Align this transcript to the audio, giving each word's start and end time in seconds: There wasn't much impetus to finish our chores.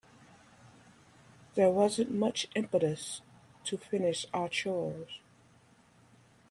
There 1.53 1.69
wasn't 1.69 2.09
much 2.11 2.47
impetus 2.55 3.21
to 3.65 3.77
finish 3.77 4.25
our 4.33 4.49
chores. 4.49 5.19